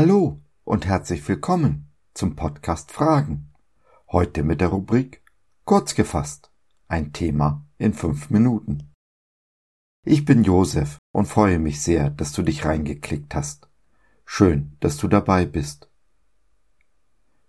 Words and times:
Hallo 0.00 0.40
und 0.62 0.86
herzlich 0.86 1.26
willkommen 1.26 1.90
zum 2.14 2.36
Podcast 2.36 2.92
Fragen. 2.92 3.52
Heute 4.12 4.44
mit 4.44 4.60
der 4.60 4.68
Rubrik 4.68 5.24
Kurz 5.64 5.96
gefasst. 5.96 6.52
Ein 6.86 7.12
Thema 7.12 7.66
in 7.78 7.92
fünf 7.94 8.30
Minuten. 8.30 8.94
Ich 10.06 10.24
bin 10.24 10.44
Josef 10.44 10.98
und 11.10 11.26
freue 11.26 11.58
mich 11.58 11.82
sehr, 11.82 12.10
dass 12.10 12.30
du 12.30 12.42
dich 12.42 12.64
reingeklickt 12.64 13.34
hast. 13.34 13.68
Schön, 14.24 14.76
dass 14.78 14.98
du 14.98 15.08
dabei 15.08 15.46
bist. 15.46 15.90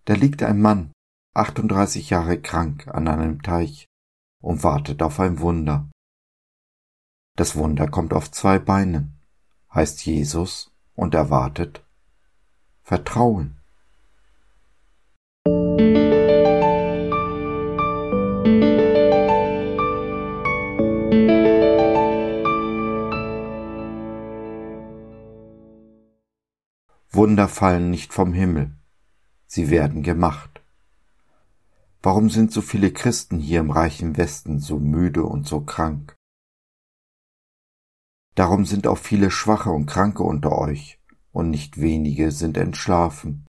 Da 0.06 0.16
liegt 0.16 0.42
ein 0.42 0.60
Mann, 0.60 0.92
38 1.36 2.10
Jahre 2.10 2.42
krank, 2.42 2.88
an 2.88 3.08
einem 3.08 3.44
Teich 3.44 3.86
und 4.42 4.64
wartet 4.64 5.04
auf 5.04 5.20
ein 5.20 5.40
Wunder. 5.40 5.88
Das 7.38 7.56
Wunder 7.56 7.88
kommt 7.88 8.12
auf 8.12 8.32
zwei 8.32 8.58
Beinen, 8.58 9.20
heißt 9.72 10.04
Jesus 10.04 10.76
und 10.96 11.14
erwartet 11.14 11.86
Vertrauen. 12.90 13.56
Wunder 27.12 27.48
fallen 27.48 27.92
nicht 27.92 28.12
vom 28.12 28.34
Himmel, 28.34 28.76
sie 29.46 29.70
werden 29.70 30.02
gemacht. 30.02 30.64
Warum 32.02 32.32
sind 32.32 32.52
so 32.52 32.64
viele 32.64 32.92
Christen 32.92 33.38
hier 33.38 33.60
im 33.60 33.70
reichen 33.70 34.18
Westen 34.18 34.58
so 34.58 34.80
müde 34.80 35.26
und 35.26 35.46
so 35.46 35.62
krank? 35.62 36.16
Darum 38.34 38.66
sind 38.66 38.88
auch 38.88 38.98
viele 38.98 39.30
Schwache 39.30 39.70
und 39.70 39.86
Kranke 39.86 40.24
unter 40.24 40.58
euch, 40.58 40.99
und 41.32 41.50
nicht 41.50 41.80
wenige 41.80 42.32
sind 42.32 42.58
entschlafen. 42.58 43.46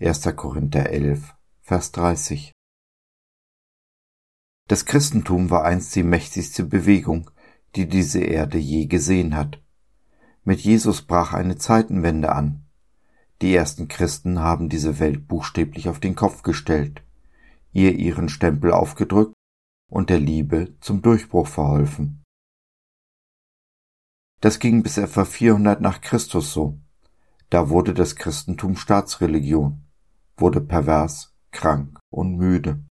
1. 0.00 0.22
Korinther 0.36 0.90
11, 0.90 1.34
Vers 1.60 1.92
30. 1.92 2.52
Das 4.68 4.84
Christentum 4.84 5.50
war 5.50 5.64
einst 5.64 5.96
die 5.96 6.02
mächtigste 6.02 6.64
Bewegung, 6.64 7.30
die 7.74 7.88
diese 7.88 8.20
Erde 8.20 8.58
je 8.58 8.86
gesehen 8.86 9.34
hat. 9.34 9.62
Mit 10.44 10.60
Jesus 10.60 11.02
brach 11.02 11.32
eine 11.32 11.56
Zeitenwende 11.56 12.32
an. 12.32 12.66
Die 13.40 13.54
ersten 13.54 13.88
Christen 13.88 14.40
haben 14.40 14.68
diese 14.68 14.98
Welt 14.98 15.28
buchstäblich 15.28 15.88
auf 15.88 16.00
den 16.00 16.14
Kopf 16.14 16.42
gestellt, 16.42 17.02
ihr 17.72 17.94
ihren 17.94 18.28
Stempel 18.28 18.72
aufgedrückt 18.72 19.34
und 19.90 20.10
der 20.10 20.18
Liebe 20.18 20.74
zum 20.80 21.02
Durchbruch 21.02 21.46
verholfen. 21.46 22.24
Das 24.40 24.60
ging 24.60 24.82
bis 24.82 24.98
etwa 24.98 25.24
400 25.24 25.80
nach 25.80 26.00
Christus 26.00 26.52
so. 26.52 26.78
Da 27.50 27.70
wurde 27.70 27.94
das 27.94 28.14
Christentum 28.14 28.76
Staatsreligion, 28.76 29.84
wurde 30.36 30.60
pervers, 30.60 31.34
krank 31.50 31.98
und 32.10 32.36
müde. 32.36 32.84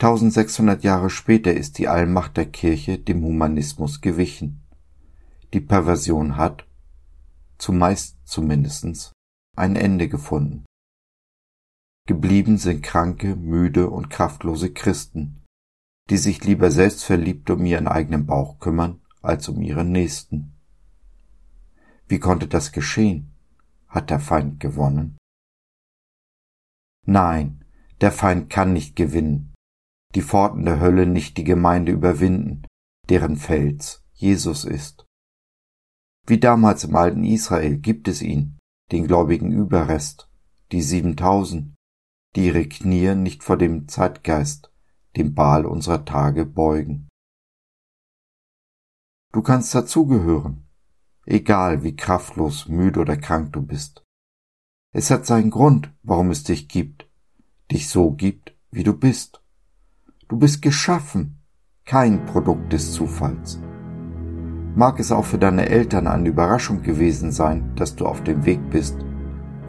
1600 0.00 0.82
Jahre 0.82 1.10
später 1.10 1.54
ist 1.54 1.78
die 1.78 1.88
Allmacht 1.88 2.36
der 2.36 2.46
Kirche 2.46 2.98
dem 2.98 3.22
Humanismus 3.24 4.00
gewichen. 4.00 4.66
Die 5.54 5.60
Perversion 5.60 6.36
hat, 6.36 6.66
zumeist 7.56 8.18
zumindestens, 8.24 9.12
ein 9.56 9.76
Ende 9.76 10.08
gefunden. 10.08 10.66
Geblieben 12.06 12.58
sind 12.58 12.82
kranke, 12.82 13.36
müde 13.36 13.88
und 13.88 14.10
kraftlose 14.10 14.72
Christen, 14.72 15.44
die 16.10 16.18
sich 16.18 16.44
lieber 16.44 16.70
selbstverliebt 16.70 17.48
um 17.50 17.64
ihren 17.64 17.88
eigenen 17.88 18.26
Bauch 18.26 18.58
kümmern 18.58 19.00
als 19.26 19.48
um 19.48 19.60
ihren 19.62 19.92
Nächsten. 19.92 20.52
Wie 22.08 22.18
konnte 22.18 22.46
das 22.46 22.72
geschehen? 22.72 23.32
Hat 23.88 24.10
der 24.10 24.20
Feind 24.20 24.60
gewonnen? 24.60 25.16
Nein, 27.04 27.64
der 28.00 28.12
Feind 28.12 28.50
kann 28.50 28.72
nicht 28.72 28.96
gewinnen, 28.96 29.54
die 30.14 30.22
Pforten 30.22 30.64
der 30.64 30.80
Hölle 30.80 31.06
nicht 31.06 31.36
die 31.36 31.44
Gemeinde 31.44 31.92
überwinden, 31.92 32.62
deren 33.08 33.36
Fels 33.36 34.02
Jesus 34.12 34.64
ist. 34.64 35.04
Wie 36.26 36.40
damals 36.40 36.84
im 36.84 36.96
alten 36.96 37.24
Israel 37.24 37.78
gibt 37.78 38.08
es 38.08 38.22
ihn, 38.22 38.58
den 38.90 39.06
gläubigen 39.06 39.52
Überrest, 39.52 40.28
die 40.72 40.82
siebentausend, 40.82 41.74
die 42.34 42.46
ihre 42.46 42.66
Knie 42.66 43.14
nicht 43.14 43.44
vor 43.44 43.56
dem 43.56 43.88
Zeitgeist, 43.88 44.72
dem 45.16 45.34
Baal 45.34 45.64
unserer 45.64 46.04
Tage 46.04 46.44
beugen. 46.44 47.08
Du 49.36 49.42
kannst 49.42 49.74
dazugehören, 49.74 50.64
egal 51.26 51.82
wie 51.82 51.94
kraftlos, 51.94 52.68
müde 52.68 53.00
oder 53.00 53.18
krank 53.18 53.52
du 53.52 53.60
bist. 53.60 54.02
Es 54.94 55.10
hat 55.10 55.26
seinen 55.26 55.50
Grund, 55.50 55.92
warum 56.02 56.30
es 56.30 56.42
dich 56.42 56.68
gibt, 56.68 57.06
dich 57.70 57.90
so 57.90 58.12
gibt, 58.12 58.56
wie 58.70 58.82
du 58.82 58.94
bist. 58.94 59.42
Du 60.28 60.38
bist 60.38 60.62
geschaffen, 60.62 61.42
kein 61.84 62.24
Produkt 62.24 62.72
des 62.72 62.94
Zufalls. 62.94 63.60
Mag 64.74 64.98
es 65.00 65.12
auch 65.12 65.26
für 65.26 65.36
deine 65.36 65.68
Eltern 65.68 66.06
eine 66.06 66.30
Überraschung 66.30 66.82
gewesen 66.82 67.30
sein, 67.30 67.74
dass 67.76 67.94
du 67.94 68.06
auf 68.06 68.24
dem 68.24 68.46
Weg 68.46 68.70
bist. 68.70 68.96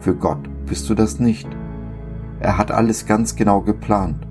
Für 0.00 0.16
Gott 0.16 0.48
bist 0.64 0.88
du 0.88 0.94
das 0.94 1.20
nicht. 1.20 1.46
Er 2.40 2.56
hat 2.56 2.70
alles 2.70 3.04
ganz 3.04 3.36
genau 3.36 3.60
geplant. 3.60 4.26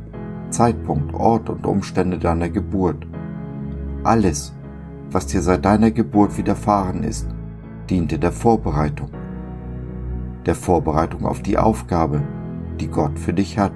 Zeitpunkt, 0.49 1.13
Ort 1.13 1.51
und 1.51 1.67
Umstände 1.67 2.17
deiner 2.17 2.49
Geburt. 2.49 3.05
Alles, 4.03 4.56
was 5.11 5.27
dir 5.27 5.41
seit 5.41 5.63
deiner 5.65 5.91
Geburt 5.91 6.37
widerfahren 6.37 7.03
ist, 7.03 7.27
diente 7.89 8.19
der 8.19 8.31
Vorbereitung. 8.31 9.09
Der 10.45 10.55
Vorbereitung 10.55 11.25
auf 11.25 11.41
die 11.41 11.57
Aufgabe, 11.57 12.21
die 12.79 12.87
Gott 12.87 13.17
für 13.17 13.33
dich 13.33 13.57
hat 13.57 13.73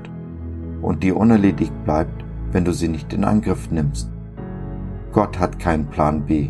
und 0.82 1.04
die 1.04 1.12
unerledigt 1.12 1.74
bleibt, 1.84 2.26
wenn 2.52 2.66
du 2.66 2.74
sie 2.74 2.88
nicht 2.88 3.14
in 3.14 3.24
Angriff 3.24 3.72
nimmst. 3.72 4.12
Gott 5.14 5.40
hat 5.40 5.60
keinen 5.60 5.88
Plan 5.88 6.26
B. 6.26 6.50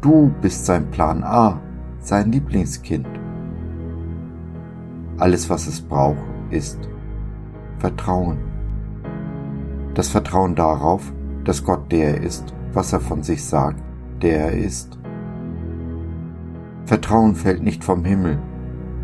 Du 0.00 0.32
bist 0.40 0.66
sein 0.66 0.90
Plan 0.90 1.24
A, 1.24 1.60
sein 2.00 2.30
Lieblingskind. 2.30 3.06
Alles, 5.18 5.50
was 5.50 5.66
es 5.66 5.80
braucht, 5.80 6.22
ist 6.50 6.78
Vertrauen. 7.78 8.38
Das 9.94 10.08
Vertrauen 10.08 10.54
darauf, 10.54 11.12
dass 11.42 11.64
Gott 11.64 11.90
der 11.90 12.20
ist, 12.22 12.54
was 12.72 12.92
er 12.92 13.00
von 13.00 13.24
sich 13.24 13.44
sagt 13.44 13.82
der 14.22 14.50
er 14.50 14.52
ist. 14.52 14.98
Vertrauen 16.84 17.34
fällt 17.34 17.62
nicht 17.62 17.84
vom 17.84 18.04
Himmel, 18.04 18.38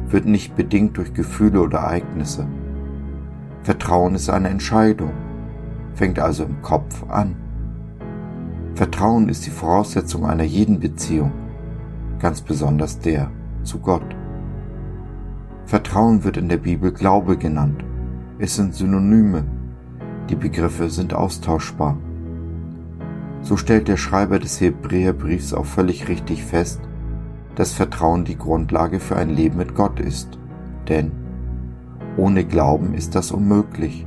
wird 0.08 0.26
nicht 0.26 0.56
bedingt 0.56 0.96
durch 0.96 1.12
Gefühle 1.14 1.60
oder 1.60 1.78
Ereignisse. 1.78 2.46
Vertrauen 3.62 4.14
ist 4.14 4.30
eine 4.30 4.48
Entscheidung, 4.48 5.12
fängt 5.94 6.18
also 6.18 6.44
im 6.44 6.62
Kopf 6.62 7.04
an. 7.08 7.36
Vertrauen 8.74 9.28
ist 9.28 9.46
die 9.46 9.50
Voraussetzung 9.50 10.26
einer 10.26 10.44
jeden 10.44 10.80
Beziehung, 10.80 11.32
ganz 12.18 12.40
besonders 12.40 12.98
der 12.98 13.30
zu 13.62 13.78
Gott. 13.78 14.16
Vertrauen 15.66 16.24
wird 16.24 16.36
in 16.36 16.48
der 16.48 16.58
Bibel 16.58 16.92
Glaube 16.92 17.36
genannt. 17.36 17.84
Es 18.38 18.56
sind 18.56 18.74
Synonyme. 18.74 19.44
Die 20.28 20.36
Begriffe 20.36 20.90
sind 20.90 21.14
austauschbar. 21.14 21.96
So 23.44 23.58
stellt 23.58 23.88
der 23.88 23.98
Schreiber 23.98 24.38
des 24.38 24.58
Hebräerbriefs 24.62 25.52
auch 25.52 25.66
völlig 25.66 26.08
richtig 26.08 26.42
fest, 26.42 26.80
dass 27.56 27.74
Vertrauen 27.74 28.24
die 28.24 28.38
Grundlage 28.38 29.00
für 29.00 29.16
ein 29.16 29.28
Leben 29.28 29.58
mit 29.58 29.74
Gott 29.74 30.00
ist. 30.00 30.38
Denn 30.88 31.12
ohne 32.16 32.44
Glauben 32.44 32.94
ist 32.94 33.14
das 33.14 33.32
unmöglich. 33.32 34.06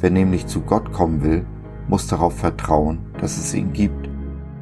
Wer 0.00 0.10
nämlich 0.10 0.48
zu 0.48 0.62
Gott 0.62 0.92
kommen 0.92 1.22
will, 1.22 1.46
muss 1.86 2.08
darauf 2.08 2.36
vertrauen, 2.36 2.98
dass 3.20 3.38
es 3.38 3.54
ihn 3.54 3.72
gibt 3.72 4.10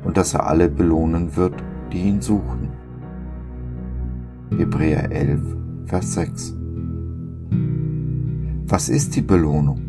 und 0.04 0.18
dass 0.18 0.34
er 0.34 0.46
alle 0.46 0.68
belohnen 0.68 1.34
wird, 1.34 1.54
die 1.90 2.02
ihn 2.02 2.20
suchen. 2.20 2.68
Hebräer 4.58 5.10
11, 5.10 5.40
Vers 5.86 6.12
6 6.14 6.54
Was 8.66 8.90
ist 8.90 9.16
die 9.16 9.22
Belohnung? 9.22 9.80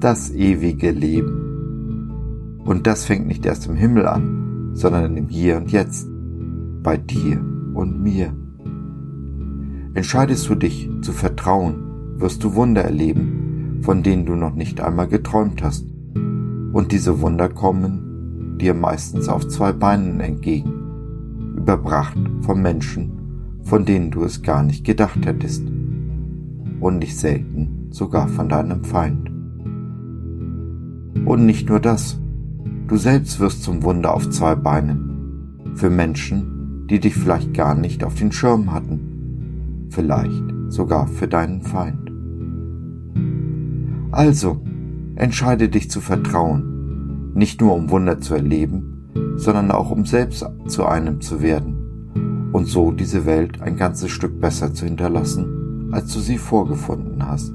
Das 0.00 0.30
ewige 0.30 0.90
Leben 0.92 1.49
und 2.64 2.86
das 2.86 3.04
fängt 3.04 3.26
nicht 3.26 3.46
erst 3.46 3.66
im 3.66 3.74
Himmel 3.74 4.06
an, 4.06 4.70
sondern 4.74 5.16
im 5.16 5.28
Hier 5.28 5.56
und 5.56 5.72
Jetzt, 5.72 6.08
bei 6.82 6.96
dir 6.96 7.40
und 7.74 8.02
mir. 8.02 8.34
Entscheidest 9.94 10.48
du 10.48 10.54
dich 10.54 10.88
zu 11.02 11.12
vertrauen, 11.12 11.76
wirst 12.16 12.44
du 12.44 12.54
Wunder 12.54 12.82
erleben, 12.82 13.80
von 13.82 14.02
denen 14.02 14.26
du 14.26 14.34
noch 14.34 14.54
nicht 14.54 14.80
einmal 14.80 15.08
geträumt 15.08 15.62
hast. 15.62 15.86
Und 16.72 16.92
diese 16.92 17.20
Wunder 17.20 17.48
kommen 17.48 18.56
dir 18.58 18.74
meistens 18.74 19.28
auf 19.28 19.48
zwei 19.48 19.72
Beinen 19.72 20.20
entgegen, 20.20 21.54
überbracht 21.56 22.18
von 22.42 22.62
Menschen, 22.62 23.58
von 23.62 23.84
denen 23.84 24.10
du 24.10 24.22
es 24.22 24.42
gar 24.42 24.62
nicht 24.62 24.84
gedacht 24.84 25.24
hättest. 25.26 25.66
Und 26.80 26.98
nicht 26.98 27.18
selten 27.18 27.88
sogar 27.90 28.28
von 28.28 28.48
deinem 28.48 28.84
Feind. 28.84 29.30
Und 31.26 31.46
nicht 31.46 31.68
nur 31.68 31.80
das, 31.80 32.20
Du 32.90 32.96
selbst 32.96 33.38
wirst 33.38 33.62
zum 33.62 33.84
Wunder 33.84 34.12
auf 34.12 34.28
zwei 34.30 34.56
Beinen. 34.56 35.76
Für 35.76 35.90
Menschen, 35.90 36.88
die 36.90 36.98
dich 36.98 37.14
vielleicht 37.14 37.54
gar 37.54 37.76
nicht 37.76 38.02
auf 38.02 38.16
den 38.16 38.32
Schirm 38.32 38.72
hatten, 38.72 39.86
vielleicht 39.90 40.42
sogar 40.70 41.06
für 41.06 41.28
deinen 41.28 41.62
Feind. 41.62 42.10
Also, 44.10 44.60
entscheide 45.14 45.68
dich 45.68 45.88
zu 45.88 46.00
vertrauen, 46.00 47.30
nicht 47.32 47.60
nur 47.60 47.76
um 47.76 47.90
Wunder 47.90 48.20
zu 48.20 48.34
erleben, 48.34 49.36
sondern 49.36 49.70
auch 49.70 49.92
um 49.92 50.04
selbst 50.04 50.44
zu 50.66 50.84
einem 50.84 51.20
zu 51.20 51.40
werden 51.40 52.50
und 52.52 52.66
so 52.66 52.90
diese 52.90 53.24
Welt 53.24 53.62
ein 53.62 53.76
ganzes 53.76 54.10
Stück 54.10 54.40
besser 54.40 54.74
zu 54.74 54.84
hinterlassen, 54.84 55.90
als 55.92 56.12
du 56.12 56.18
sie 56.18 56.38
vorgefunden 56.38 57.24
hast. 57.24 57.54